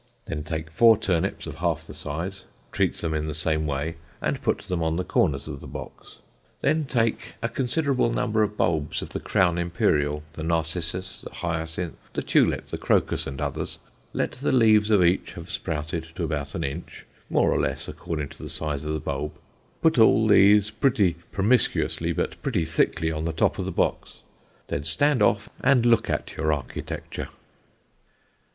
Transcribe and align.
Then 0.25 0.41
take 0.43 0.71
four 0.71 0.97
turnips 0.97 1.45
of 1.45 1.57
half 1.57 1.85
the 1.85 1.93
size, 1.93 2.45
treat 2.71 2.95
them 2.95 3.13
in 3.13 3.27
the 3.27 3.35
same 3.35 3.67
way, 3.67 3.97
and 4.19 4.41
put 4.41 4.61
them 4.63 4.81
on 4.81 4.95
the 4.95 5.03
corners 5.03 5.47
of 5.47 5.61
the 5.61 5.67
box. 5.67 6.17
Then 6.61 6.85
take 6.85 7.35
a 7.43 7.47
considerable 7.47 8.09
number 8.11 8.41
of 8.41 8.57
bulbs 8.57 9.03
of 9.03 9.09
the 9.11 9.19
crown 9.19 9.59
imperial, 9.59 10.23
the 10.33 10.41
narcissus, 10.41 11.21
the 11.21 11.31
hyacinth, 11.31 11.97
the 12.13 12.23
tulip, 12.23 12.69
the 12.69 12.79
crocus, 12.79 13.27
and 13.27 13.39
others; 13.39 13.77
let 14.11 14.31
the 14.31 14.51
leaves 14.51 14.89
of 14.89 15.03
each 15.05 15.33
have 15.33 15.51
sprouted 15.51 16.07
to 16.15 16.23
about 16.23 16.55
an 16.55 16.63
inch, 16.63 17.05
more 17.29 17.51
or 17.51 17.59
less 17.61 17.87
according 17.87 18.29
to 18.29 18.41
the 18.41 18.49
size 18.49 18.83
of 18.83 18.93
the 18.93 18.99
bulb; 18.99 19.33
put 19.83 19.99
all 19.99 20.25
these, 20.27 20.71
pretty 20.71 21.15
promiscuously, 21.31 22.11
but 22.11 22.41
pretty 22.41 22.65
thickly, 22.65 23.11
on 23.11 23.25
the 23.25 23.31
top 23.33 23.59
of 23.59 23.65
the 23.65 23.71
box. 23.71 24.15
Then 24.67 24.83
stand 24.83 25.21
off 25.21 25.47
and 25.63 25.85
look 25.85 26.09
at 26.09 26.35
your 26.37 26.51
architecture." 26.51 27.29